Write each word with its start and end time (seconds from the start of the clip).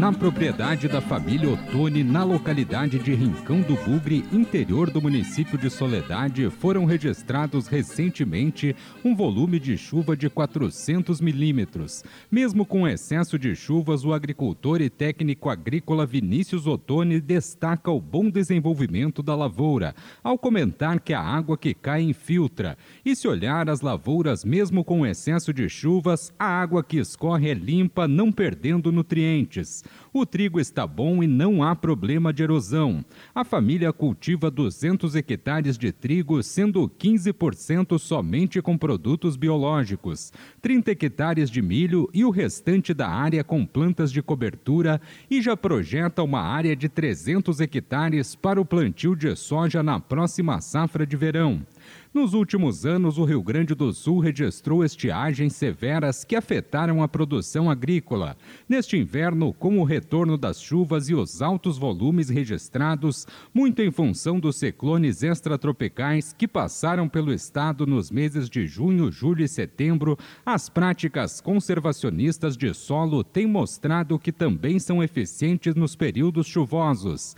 Na 0.00 0.10
propriedade 0.10 0.88
da 0.88 0.98
família 0.98 1.50
Otone, 1.50 2.02
na 2.02 2.24
localidade 2.24 2.98
de 2.98 3.14
Rincão 3.14 3.60
do 3.60 3.74
Bugre, 3.84 4.24
interior 4.32 4.90
do 4.90 4.98
município 4.98 5.58
de 5.58 5.68
Soledade, 5.68 6.48
foram 6.48 6.86
registrados 6.86 7.66
recentemente 7.66 8.74
um 9.04 9.14
volume 9.14 9.60
de 9.60 9.76
chuva 9.76 10.16
de 10.16 10.30
400 10.30 11.20
milímetros. 11.20 12.02
Mesmo 12.30 12.64
com 12.64 12.88
excesso 12.88 13.38
de 13.38 13.54
chuvas, 13.54 14.02
o 14.02 14.14
agricultor 14.14 14.80
e 14.80 14.88
técnico 14.88 15.50
agrícola 15.50 16.06
Vinícius 16.06 16.66
Otone 16.66 17.20
destaca 17.20 17.90
o 17.90 18.00
bom 18.00 18.30
desenvolvimento 18.30 19.22
da 19.22 19.34
lavoura, 19.34 19.94
ao 20.24 20.38
comentar 20.38 20.98
que 20.98 21.12
a 21.12 21.20
água 21.20 21.58
que 21.58 21.74
cai 21.74 22.00
infiltra. 22.00 22.78
E 23.04 23.14
se 23.14 23.28
olhar 23.28 23.68
as 23.68 23.82
lavouras, 23.82 24.46
mesmo 24.46 24.82
com 24.82 25.06
excesso 25.06 25.52
de 25.52 25.68
chuvas, 25.68 26.32
a 26.38 26.46
água 26.46 26.82
que 26.82 26.96
escorre 26.96 27.50
é 27.50 27.54
limpa, 27.54 28.08
não 28.08 28.32
perdendo 28.32 28.90
nutrientes. 28.90 29.84
O 30.12 30.26
trigo 30.26 30.58
está 30.58 30.86
bom 30.86 31.22
e 31.22 31.26
não 31.26 31.62
há 31.62 31.76
problema 31.76 32.32
de 32.32 32.42
erosão. 32.42 33.04
A 33.32 33.44
família 33.44 33.92
cultiva 33.92 34.50
200 34.50 35.14
hectares 35.14 35.78
de 35.78 35.92
trigo, 35.92 36.42
sendo 36.42 36.88
15% 36.88 37.98
somente 37.98 38.60
com 38.60 38.76
produtos 38.76 39.36
biológicos, 39.36 40.32
30 40.60 40.90
hectares 40.90 41.48
de 41.48 41.62
milho 41.62 42.10
e 42.12 42.24
o 42.24 42.30
restante 42.30 42.92
da 42.92 43.08
área 43.08 43.44
com 43.44 43.64
plantas 43.64 44.10
de 44.10 44.20
cobertura 44.20 45.00
e 45.30 45.40
já 45.40 45.56
projeta 45.56 46.22
uma 46.22 46.40
área 46.40 46.74
de 46.74 46.88
300 46.88 47.60
hectares 47.60 48.34
para 48.34 48.60
o 48.60 48.64
plantio 48.64 49.14
de 49.14 49.36
soja 49.36 49.82
na 49.82 50.00
próxima 50.00 50.60
safra 50.60 51.06
de 51.06 51.16
verão. 51.16 51.64
Nos 52.12 52.34
últimos 52.34 52.84
anos, 52.84 53.18
o 53.18 53.24
Rio 53.24 53.40
Grande 53.40 53.72
do 53.72 53.92
Sul 53.92 54.18
registrou 54.18 54.84
estiagens 54.84 55.54
severas 55.54 56.24
que 56.24 56.34
afetaram 56.34 57.04
a 57.04 57.06
produção 57.06 57.70
agrícola. 57.70 58.36
Neste 58.68 58.96
inverno, 58.96 59.52
com 59.52 59.78
o 59.78 59.84
retorno 59.84 60.36
das 60.36 60.60
chuvas 60.60 61.08
e 61.08 61.14
os 61.14 61.40
altos 61.40 61.78
volumes 61.78 62.28
registrados, 62.28 63.28
muito 63.54 63.80
em 63.80 63.92
função 63.92 64.40
dos 64.40 64.56
ciclones 64.56 65.22
extratropicais 65.22 66.34
que 66.36 66.48
passaram 66.48 67.08
pelo 67.08 67.32
estado 67.32 67.86
nos 67.86 68.10
meses 68.10 68.50
de 68.50 68.66
junho, 68.66 69.12
julho 69.12 69.44
e 69.44 69.48
setembro, 69.48 70.18
as 70.44 70.68
práticas 70.68 71.40
conservacionistas 71.40 72.56
de 72.56 72.74
solo 72.74 73.22
têm 73.22 73.46
mostrado 73.46 74.18
que 74.18 74.32
também 74.32 74.80
são 74.80 75.00
eficientes 75.00 75.76
nos 75.76 75.94
períodos 75.94 76.48
chuvosos. 76.48 77.36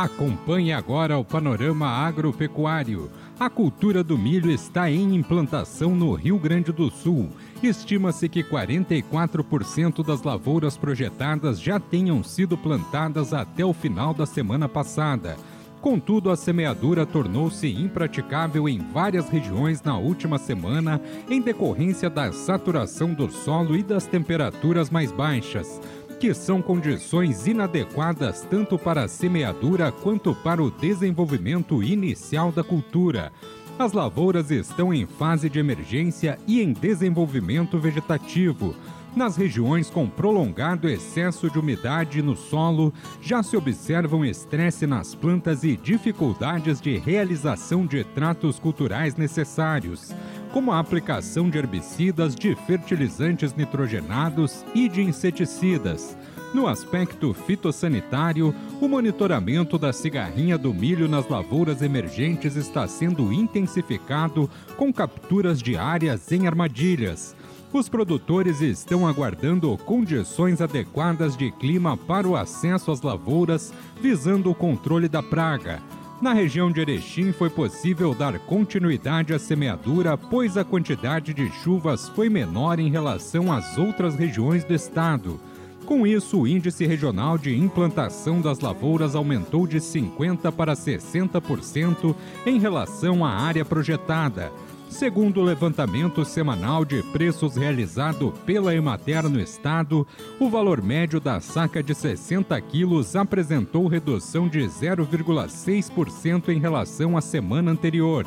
Acompanhe 0.00 0.72
agora 0.72 1.18
o 1.18 1.24
panorama 1.24 1.88
agropecuário. 1.88 3.10
A 3.36 3.50
cultura 3.50 4.04
do 4.04 4.16
milho 4.16 4.48
está 4.48 4.88
em 4.88 5.16
implantação 5.16 5.92
no 5.92 6.14
Rio 6.14 6.38
Grande 6.38 6.70
do 6.70 6.88
Sul. 6.88 7.28
Estima-se 7.60 8.28
que 8.28 8.44
44% 8.44 10.06
das 10.06 10.22
lavouras 10.22 10.76
projetadas 10.76 11.60
já 11.60 11.80
tenham 11.80 12.22
sido 12.22 12.56
plantadas 12.56 13.34
até 13.34 13.64
o 13.64 13.72
final 13.72 14.14
da 14.14 14.24
semana 14.24 14.68
passada. 14.68 15.36
Contudo, 15.80 16.30
a 16.30 16.36
semeadura 16.36 17.04
tornou-se 17.04 17.68
impraticável 17.68 18.68
em 18.68 18.78
várias 18.78 19.28
regiões 19.28 19.82
na 19.82 19.98
última 19.98 20.38
semana 20.38 21.00
em 21.28 21.40
decorrência 21.40 22.08
da 22.08 22.32
saturação 22.32 23.14
do 23.14 23.28
solo 23.28 23.74
e 23.74 23.82
das 23.82 24.06
temperaturas 24.06 24.90
mais 24.90 25.10
baixas 25.10 25.80
que 26.18 26.34
são 26.34 26.60
condições 26.60 27.46
inadequadas 27.46 28.46
tanto 28.50 28.76
para 28.76 29.04
a 29.04 29.08
semeadura 29.08 29.92
quanto 29.92 30.34
para 30.34 30.62
o 30.62 30.70
desenvolvimento 30.70 31.82
inicial 31.82 32.50
da 32.50 32.64
cultura. 32.64 33.32
As 33.78 33.92
lavouras 33.92 34.50
estão 34.50 34.92
em 34.92 35.06
fase 35.06 35.48
de 35.48 35.60
emergência 35.60 36.36
e 36.46 36.60
em 36.60 36.72
desenvolvimento 36.72 37.78
vegetativo. 37.78 38.74
Nas 39.14 39.36
regiões 39.36 39.88
com 39.88 40.08
prolongado 40.08 40.88
excesso 40.88 41.50
de 41.50 41.58
umidade 41.58 42.20
no 42.20 42.36
solo, 42.36 42.92
já 43.22 43.42
se 43.42 43.56
observam 43.56 44.24
estresse 44.24 44.86
nas 44.86 45.14
plantas 45.14 45.64
e 45.64 45.76
dificuldades 45.76 46.80
de 46.80 46.98
realização 46.98 47.86
de 47.86 48.04
tratos 48.04 48.58
culturais 48.58 49.16
necessários 49.16 50.14
como 50.52 50.72
a 50.72 50.78
aplicação 50.78 51.48
de 51.48 51.58
herbicidas, 51.58 52.34
de 52.34 52.54
fertilizantes 52.54 53.54
nitrogenados 53.54 54.64
e 54.74 54.88
de 54.88 55.02
inseticidas. 55.02 56.16
No 56.54 56.66
aspecto 56.66 57.34
fitossanitário, 57.34 58.54
o 58.80 58.88
monitoramento 58.88 59.76
da 59.76 59.92
cigarrinha 59.92 60.56
do 60.56 60.72
milho 60.72 61.06
nas 61.06 61.28
lavouras 61.28 61.82
emergentes 61.82 62.56
está 62.56 62.88
sendo 62.88 63.30
intensificado 63.30 64.48
com 64.76 64.90
capturas 64.90 65.62
diárias 65.62 66.32
em 66.32 66.46
armadilhas. 66.46 67.36
Os 67.70 67.86
produtores 67.86 68.62
estão 68.62 69.06
aguardando 69.06 69.76
condições 69.84 70.62
adequadas 70.62 71.36
de 71.36 71.50
clima 71.52 71.98
para 71.98 72.26
o 72.26 72.34
acesso 72.34 72.90
às 72.90 73.02
lavouras, 73.02 73.74
visando 74.00 74.50
o 74.50 74.54
controle 74.54 75.06
da 75.06 75.22
praga. 75.22 75.82
Na 76.20 76.32
região 76.32 76.72
de 76.72 76.80
Erechim 76.80 77.30
foi 77.30 77.48
possível 77.48 78.12
dar 78.12 78.36
continuidade 78.40 79.32
à 79.32 79.38
semeadura, 79.38 80.18
pois 80.18 80.56
a 80.56 80.64
quantidade 80.64 81.32
de 81.32 81.48
chuvas 81.62 82.08
foi 82.08 82.28
menor 82.28 82.80
em 82.80 82.90
relação 82.90 83.52
às 83.52 83.78
outras 83.78 84.16
regiões 84.16 84.64
do 84.64 84.74
estado. 84.74 85.38
Com 85.86 86.04
isso, 86.04 86.40
o 86.40 86.48
índice 86.48 86.84
regional 86.84 87.38
de 87.38 87.56
implantação 87.56 88.40
das 88.40 88.58
lavouras 88.58 89.14
aumentou 89.14 89.64
de 89.64 89.78
50% 89.78 90.50
para 90.50 90.74
60% 90.74 92.16
em 92.44 92.58
relação 92.58 93.24
à 93.24 93.30
área 93.30 93.64
projetada. 93.64 94.52
Segundo 94.88 95.40
o 95.40 95.44
levantamento 95.44 96.24
semanal 96.24 96.84
de 96.84 97.02
preços 97.04 97.56
realizado 97.56 98.34
pela 98.44 98.74
Emater 98.74 99.28
no 99.28 99.40
estado, 99.40 100.04
o 100.40 100.50
valor 100.50 100.82
médio 100.82 101.20
da 101.20 101.38
saca 101.40 101.80
de 101.82 101.94
60 101.94 102.60
quilos 102.62 103.14
apresentou 103.14 103.86
redução 103.86 104.48
de 104.48 104.58
0,6% 104.60 106.48
em 106.48 106.58
relação 106.58 107.14
à 107.16 107.20
semana 107.20 107.70
anterior, 107.70 108.26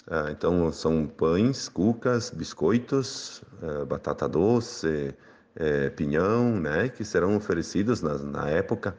Ah, 0.09 0.29
então, 0.31 0.71
são 0.71 1.05
pães, 1.05 1.69
cucas, 1.69 2.31
biscoitos, 2.31 3.43
ah, 3.61 3.85
batata 3.85 4.27
doce, 4.27 5.13
é, 5.59 5.89
pinhão, 5.89 6.59
né, 6.59 6.89
que 6.89 7.03
serão 7.03 7.35
oferecidos 7.35 8.01
na, 8.01 8.17
na, 8.17 8.49
época 8.49 8.97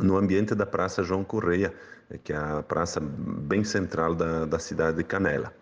no 0.00 0.16
ambiente 0.16 0.54
da 0.54 0.66
Praça 0.66 1.04
João 1.04 1.22
Correia, 1.22 1.72
que 2.24 2.32
é 2.32 2.36
a 2.36 2.62
praça 2.62 2.98
bem 3.00 3.62
central 3.62 4.14
da, 4.14 4.46
da 4.46 4.58
cidade 4.58 4.96
de 4.96 5.04
Canela. 5.04 5.54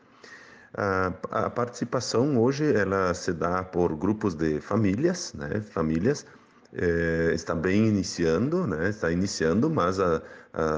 A, 0.74 1.12
a, 1.30 1.50
participação 1.50 2.38
hoje 2.38 2.72
ela 2.74 3.12
se 3.12 3.32
dá 3.32 3.62
por 3.62 3.94
grupos 3.94 4.34
de 4.34 4.60
famílias, 4.60 5.34
né, 5.34 5.60
famílias 5.60 6.24
é, 6.72 7.32
está 7.34 7.54
bem 7.54 7.86
iniciando, 7.86 8.66
né? 8.66 8.88
está 8.88 9.10
iniciando, 9.10 9.68
mas 9.68 10.00
a, 10.00 10.22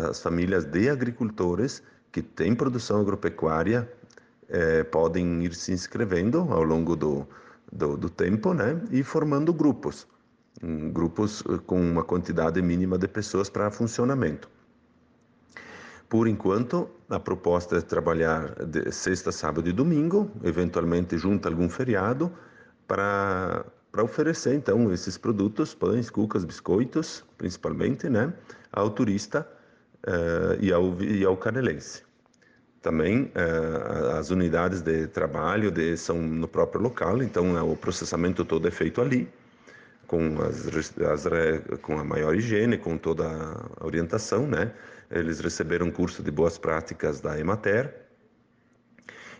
as 0.08 0.20
famílias 0.20 0.64
de 0.64 0.88
agricultores 0.88 1.82
que 2.10 2.22
têm 2.22 2.54
produção 2.54 3.00
agropecuária 3.00 3.88
é, 4.48 4.82
podem 4.82 5.44
ir 5.44 5.54
se 5.54 5.72
inscrevendo 5.72 6.38
ao 6.50 6.62
longo 6.62 6.96
do, 6.96 7.26
do, 7.74 7.96
do 7.96 8.08
tempo 8.08 8.54
né? 8.54 8.80
e 8.90 9.02
formando 9.02 9.52
grupos, 9.52 10.06
grupos 10.92 11.42
com 11.66 11.80
uma 11.80 12.04
quantidade 12.04 12.62
mínima 12.62 12.96
de 12.96 13.08
pessoas 13.08 13.50
para 13.50 13.70
funcionamento. 13.70 14.48
Por 16.08 16.28
enquanto, 16.28 16.88
a 17.10 17.18
proposta 17.18 17.76
é 17.76 17.80
trabalhar 17.80 18.54
sexta, 18.92 19.32
sábado 19.32 19.68
e 19.68 19.72
domingo, 19.72 20.30
eventualmente 20.44 21.18
junto 21.18 21.48
a 21.48 21.50
algum 21.50 21.68
feriado, 21.68 22.32
para 22.86 23.66
para 23.94 24.02
oferecer 24.02 24.56
então 24.56 24.92
esses 24.92 25.16
produtos, 25.16 25.72
pães, 25.72 26.10
cucas, 26.10 26.44
biscoitos, 26.44 27.24
principalmente, 27.38 28.08
né, 28.08 28.32
ao 28.72 28.90
turista 28.90 29.48
uh, 30.04 30.60
e, 30.60 30.72
ao, 30.72 31.00
e 31.00 31.24
ao 31.24 31.36
canelense. 31.36 32.02
Também 32.84 33.32
uh, 33.34 34.18
as 34.18 34.30
unidades 34.30 34.82
de 34.82 35.06
trabalho 35.06 35.70
de, 35.70 35.96
são 35.96 36.20
no 36.20 36.46
próprio 36.46 36.82
local, 36.82 37.22
então 37.22 37.54
uh, 37.54 37.72
o 37.72 37.74
processamento 37.74 38.44
todo 38.44 38.68
é 38.68 38.70
feito 38.70 39.00
ali, 39.00 39.26
com, 40.06 40.36
as, 40.42 40.68
as, 41.00 41.24
com 41.80 41.98
a 41.98 42.04
maior 42.04 42.36
higiene, 42.36 42.76
com 42.76 42.98
toda 42.98 43.24
a 43.26 43.86
orientação, 43.86 44.46
né? 44.46 44.70
Eles 45.10 45.40
receberam 45.40 45.90
curso 45.90 46.22
de 46.22 46.30
boas 46.30 46.58
práticas 46.58 47.22
da 47.22 47.40
Emater 47.40 47.90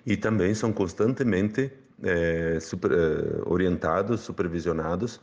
e 0.06 0.16
também 0.16 0.54
são 0.54 0.72
constantemente 0.72 1.70
é, 2.02 2.58
super, 2.60 2.92
é, 2.92 2.96
orientados, 3.44 4.22
supervisionados 4.22 5.20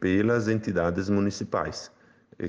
pelas 0.00 0.48
entidades 0.48 1.10
municipais 1.10 1.92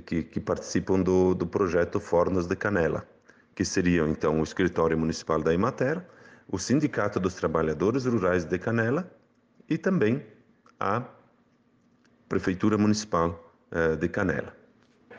que, 0.05 0.23
que 0.23 0.39
participam 0.39 1.01
do, 1.01 1.35
do 1.35 1.45
projeto 1.45 1.99
Fornos 1.99 2.47
de 2.47 2.55
Canela, 2.55 3.05
que 3.59 3.65
seriam 3.65 4.07
então 4.07 4.39
o 4.39 4.43
escritório 4.43 4.97
municipal 4.97 5.41
da 5.41 5.53
Imater, 5.53 6.01
o 6.47 6.57
Sindicato 6.57 7.19
dos 7.19 7.33
Trabalhadores 7.33 8.05
Rurais 8.05 8.45
de 8.45 8.57
Canela 8.57 9.11
e 9.69 9.77
também 9.77 10.25
a 10.79 11.03
Prefeitura 12.29 12.77
Municipal 12.77 13.53
é, 13.69 13.97
de 13.97 14.07
Canela. 14.07 14.55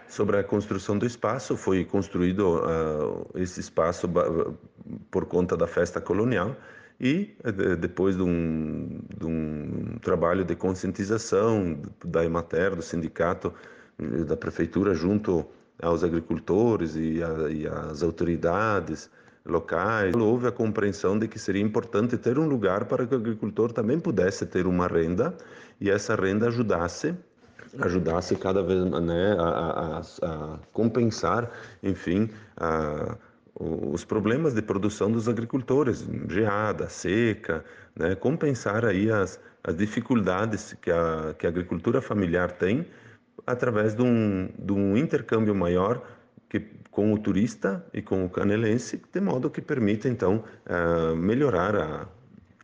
Sobre 0.08 0.38
a 0.38 0.42
construção 0.42 0.96
do 0.96 1.04
espaço, 1.04 1.54
foi 1.54 1.84
construído 1.84 2.62
uh, 2.64 3.30
esse 3.34 3.60
espaço 3.60 4.08
por 5.10 5.26
conta 5.26 5.54
da 5.54 5.66
festa 5.66 6.00
colonial 6.00 6.56
e 6.98 7.36
eh, 7.44 7.76
depois 7.76 8.16
de 8.16 8.22
um, 8.22 9.00
de 9.18 9.26
um 9.26 9.98
trabalho 10.00 10.46
de 10.46 10.56
conscientização 10.56 11.78
da 12.04 12.24
Emater, 12.24 12.74
do 12.74 12.82
sindicato, 12.82 13.52
eh, 13.98 14.24
da 14.24 14.36
prefeitura, 14.36 14.94
junto 14.94 15.46
aos 15.82 16.04
agricultores 16.04 16.96
e, 16.96 17.22
a, 17.22 17.50
e 17.50 17.66
às 17.66 18.02
autoridades 18.02 19.10
locais, 19.44 20.14
houve 20.14 20.46
a 20.46 20.52
compreensão 20.52 21.18
de 21.18 21.26
que 21.26 21.38
seria 21.38 21.62
importante 21.62 22.16
ter 22.18 22.38
um 22.38 22.46
lugar 22.46 22.84
para 22.84 23.06
que 23.06 23.14
o 23.14 23.18
agricultor 23.18 23.72
também 23.72 23.98
pudesse 23.98 24.44
ter 24.46 24.66
uma 24.66 24.86
renda 24.86 25.34
e 25.80 25.90
essa 25.90 26.14
renda 26.14 26.48
ajudasse 26.48 27.14
ajudasse 27.78 28.34
cada 28.34 28.62
vez 28.62 28.84
né, 28.84 29.36
a, 29.38 29.44
a, 29.44 30.00
a 30.00 30.58
compensar, 30.72 31.48
enfim, 31.82 32.28
a 32.56 33.16
os 33.60 34.04
problemas 34.04 34.54
de 34.54 34.62
produção 34.62 35.12
dos 35.12 35.28
agricultores, 35.28 36.06
geada, 36.28 36.88
seca, 36.88 37.62
né? 37.94 38.14
compensar 38.14 38.86
aí 38.86 39.10
as, 39.10 39.38
as 39.62 39.76
dificuldades 39.76 40.74
que 40.80 40.90
a, 40.90 41.34
que 41.38 41.46
a 41.46 41.50
agricultura 41.50 42.00
familiar 42.00 42.52
tem 42.52 42.86
através 43.46 43.94
de 43.94 44.02
um, 44.02 44.48
de 44.58 44.72
um 44.72 44.96
intercâmbio 44.96 45.54
maior 45.54 46.02
que, 46.48 46.60
com 46.90 47.12
o 47.12 47.18
turista 47.18 47.84
e 47.94 48.02
com 48.02 48.24
o 48.24 48.30
canelense, 48.30 49.00
de 49.12 49.20
modo 49.20 49.50
que 49.50 49.60
permita 49.60 50.08
então 50.08 50.44
uh, 50.66 51.16
melhorar 51.16 51.76
a, 51.76 52.08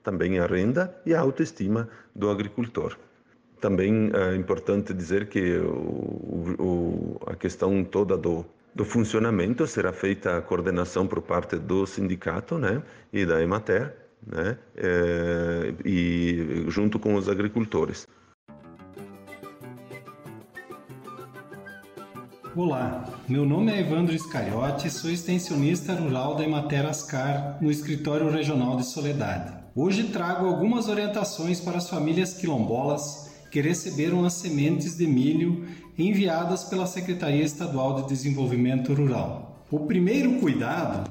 também 0.03 0.39
a 0.39 0.47
renda 0.47 0.95
e 1.07 1.15
a 1.15 1.21
autoestima 1.21 1.89
do 2.15 2.31
agricultor. 2.31 2.97
Também 3.61 4.11
é 4.15 4.37
importante 4.37 4.93
dizer 4.93 5.29
que 5.29 5.57
o, 5.59 6.55
o, 6.59 7.21
a 7.27 7.35
questão 7.35 7.83
toda 7.83 8.17
do, 8.17 8.45
do 8.75 8.85
funcionamento 8.85 9.67
será 9.67 9.93
feita 9.93 10.37
a 10.37 10.43
coordenação 10.43 11.07
por 11.07 11.23
parte 11.23 11.57
do 11.57 11.87
sindicato 11.87 12.59
né, 12.59 12.83
e 13.13 13.25
da 13.25 13.43
Emater, 13.43 13.97
né, 14.27 14.59
é, 14.77 15.75
e 15.85 16.67
junto 16.69 16.99
com 16.99 17.15
os 17.15 17.29
agricultores. 17.29 18.07
Olá, 22.57 23.05
meu 23.29 23.45
nome 23.45 23.71
é 23.71 23.81
Evandro 23.81 24.15
Iscariote, 24.15 24.89
sou 24.89 25.11
extensionista 25.11 25.93
rural 25.93 26.37
da 26.37 26.43
Emater 26.43 26.87
Ascar 26.87 27.59
no 27.61 27.71
Escritório 27.71 28.31
Regional 28.31 28.79
de 28.79 28.87
Soledade. 28.87 29.53
Hoje 29.75 30.05
trago 30.05 30.47
algumas 30.47 30.89
orientações 30.89 31.61
para 31.61 31.77
as 31.77 31.91
famílias 31.91 32.33
quilombolas 32.33 33.31
que 33.51 33.61
receberam 33.61 34.25
as 34.25 34.33
sementes 34.33 34.97
de 34.97 35.07
milho 35.07 35.67
enviadas 35.99 36.65
pela 36.65 36.87
Secretaria 36.87 37.45
Estadual 37.45 38.01
de 38.01 38.09
Desenvolvimento 38.09 38.95
Rural. 38.95 39.67
O 39.71 39.81
primeiro 39.81 40.41
cuidado 40.41 41.11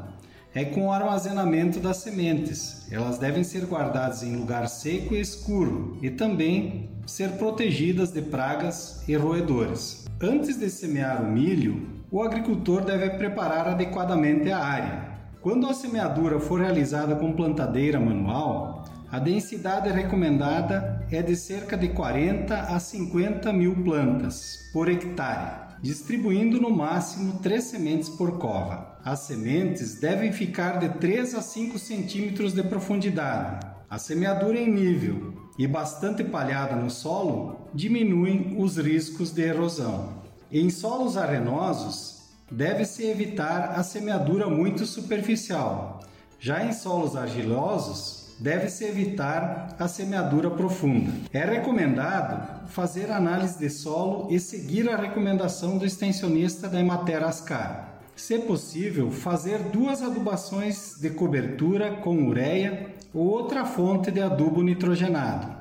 é 0.56 0.64
com 0.64 0.88
o 0.88 0.92
armazenamento 0.92 1.82
das 1.82 1.98
sementes. 1.98 2.88
Elas 2.90 3.18
devem 3.18 3.44
ser 3.44 3.66
guardadas 3.66 4.24
em 4.24 4.38
lugar 4.38 4.70
seco 4.70 5.14
e 5.14 5.20
escuro 5.20 5.98
e 6.02 6.10
também 6.10 6.90
ser 7.06 7.34
protegidas 7.34 8.12
de 8.12 8.22
pragas 8.22 9.04
e 9.06 9.16
roedores. 9.16 10.06
Antes 10.22 10.58
de 10.58 10.70
semear 10.70 11.22
o 11.22 11.30
milho, 11.30 11.90
o 12.10 12.22
agricultor 12.22 12.86
deve 12.86 13.10
preparar 13.18 13.68
adequadamente 13.68 14.50
a 14.50 14.58
área. 14.58 15.16
Quando 15.42 15.68
a 15.68 15.74
semeadura 15.74 16.40
for 16.40 16.62
realizada 16.62 17.16
com 17.16 17.34
plantadeira 17.34 18.00
manual, 18.00 18.86
a 19.12 19.20
densidade 19.20 19.90
recomendada 19.90 21.06
é 21.12 21.22
de 21.22 21.36
cerca 21.36 21.78
de 21.78 21.90
40 21.90 22.56
a 22.56 22.80
50 22.80 23.52
mil 23.52 23.76
plantas 23.76 24.70
por 24.74 24.90
hectare, 24.90 25.65
distribuindo 25.86 26.60
no 26.60 26.72
máximo 26.72 27.38
3 27.44 27.64
sementes 27.64 28.10
por 28.10 28.40
cova. 28.40 28.98
As 29.06 29.20
sementes 29.20 30.00
devem 30.00 30.32
ficar 30.32 30.80
de 30.80 30.90
3 30.90 31.36
a 31.36 31.44
5 31.44 31.78
centímetros 31.78 32.54
de 32.54 32.64
profundidade. 32.64 33.64
A 33.88 34.00
semeadura 34.00 34.58
em 34.58 34.68
nível 34.68 35.36
e 35.60 35.68
bastante 35.68 36.24
palhada 36.24 36.76
no 36.76 36.90
solo 36.90 37.70
diminuem 37.72 38.56
os 38.58 38.78
riscos 38.78 39.32
de 39.32 39.44
erosão. 39.44 40.24
Em 40.52 40.72
solos 40.72 41.18
arenosos, 41.18 42.32
deve-se 42.50 43.06
evitar 43.06 43.76
a 43.78 43.84
semeadura 43.84 44.50
muito 44.50 44.88
superficial. 44.88 46.00
Já 46.40 46.66
em 46.66 46.74
solos 46.74 47.16
argilosos, 47.16 48.25
deve-se 48.40 48.86
evitar 48.86 49.76
a 49.80 49.88
semeadura 49.88 50.50
profunda. 50.50 51.12
É 51.32 51.44
recomendado 51.46 52.68
fazer 52.68 53.12
análise 53.12 53.58
de 53.60 53.70
solo 53.70 54.28
e 54.30 54.40
seguir 54.40 54.90
a 54.90 54.98
recomendação 54.98 55.78
do 55.78 55.86
extensionista 55.86 56.68
da 56.68 56.80
Emater 56.80 57.24
Ascar. 57.24 58.00
Se 58.16 58.40
possível, 58.40 59.12
fazer 59.12 59.60
duas 59.74 60.02
adubações 60.02 60.96
de 61.00 61.10
cobertura 61.10 61.98
com 61.98 62.28
ureia 62.28 62.94
ou 63.14 63.26
outra 63.26 63.66
fonte 63.66 64.12
de 64.12 64.22
adubo 64.22 64.64
nitrogenado. 64.64 65.54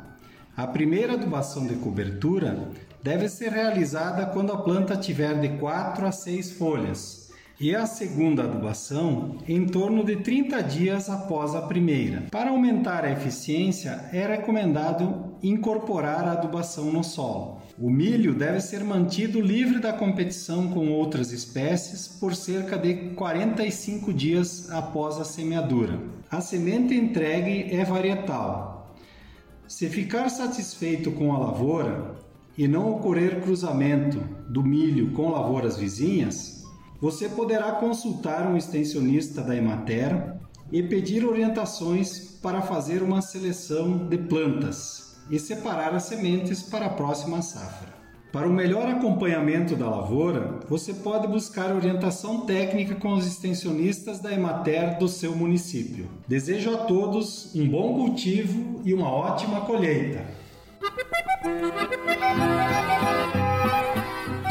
A 0.56 0.66
primeira 0.66 1.14
adubação 1.14 1.66
de 1.66 1.74
cobertura 1.74 2.68
deve 3.02 3.28
ser 3.28 3.50
realizada 3.50 4.26
quando 4.26 4.52
a 4.52 4.58
planta 4.58 4.96
tiver 4.96 5.40
de 5.40 5.48
4 5.58 6.06
a 6.06 6.12
6 6.12 6.52
folhas 6.52 7.23
e 7.58 7.74
a 7.74 7.86
segunda 7.86 8.44
adubação 8.44 9.38
em 9.46 9.66
torno 9.66 10.04
de 10.04 10.16
30 10.16 10.60
dias 10.62 11.08
após 11.08 11.54
a 11.54 11.62
primeira. 11.62 12.24
Para 12.30 12.50
aumentar 12.50 13.04
a 13.04 13.12
eficiência, 13.12 14.08
é 14.12 14.26
recomendado 14.26 15.36
incorporar 15.42 16.24
a 16.24 16.32
adubação 16.32 16.90
no 16.90 17.04
solo. 17.04 17.62
O 17.78 17.90
milho 17.90 18.34
deve 18.34 18.60
ser 18.60 18.84
mantido 18.84 19.40
livre 19.40 19.80
da 19.80 19.92
competição 19.92 20.68
com 20.68 20.90
outras 20.90 21.32
espécies 21.32 22.06
por 22.06 22.34
cerca 22.34 22.78
de 22.78 23.10
45 23.14 24.12
dias 24.12 24.70
após 24.70 25.18
a 25.18 25.24
semeadura. 25.24 25.98
A 26.30 26.40
semente 26.40 26.94
entregue 26.94 27.74
é 27.74 27.84
varietal. 27.84 28.96
Se 29.66 29.88
ficar 29.88 30.28
satisfeito 30.28 31.10
com 31.12 31.32
a 31.32 31.38
lavoura 31.38 32.14
e 32.56 32.68
não 32.68 32.92
ocorrer 32.92 33.40
cruzamento 33.40 34.18
do 34.48 34.62
milho 34.62 35.10
com 35.12 35.30
lavouras 35.30 35.76
vizinhas, 35.76 36.53
você 37.04 37.28
poderá 37.28 37.70
consultar 37.72 38.50
um 38.50 38.56
extensionista 38.56 39.42
da 39.42 39.54
Emater 39.54 40.36
e 40.72 40.82
pedir 40.82 41.22
orientações 41.22 42.18
para 42.40 42.62
fazer 42.62 43.02
uma 43.02 43.20
seleção 43.20 44.08
de 44.08 44.16
plantas 44.16 45.14
e 45.30 45.38
separar 45.38 45.94
as 45.94 46.04
sementes 46.04 46.62
para 46.62 46.86
a 46.86 46.88
próxima 46.88 47.42
safra. 47.42 47.92
Para 48.32 48.48
o 48.48 48.52
melhor 48.54 48.88
acompanhamento 48.88 49.76
da 49.76 49.86
lavoura, 49.86 50.60
você 50.66 50.94
pode 50.94 51.28
buscar 51.28 51.76
orientação 51.76 52.46
técnica 52.46 52.94
com 52.94 53.12
os 53.12 53.26
extensionistas 53.26 54.18
da 54.18 54.32
Emater 54.32 54.96
do 54.96 55.06
seu 55.06 55.36
município. 55.36 56.08
Desejo 56.26 56.72
a 56.72 56.78
todos 56.86 57.54
um 57.54 57.68
bom 57.68 57.96
cultivo 57.96 58.80
e 58.82 58.94
uma 58.94 59.10
ótima 59.10 59.60
colheita. 59.60 60.24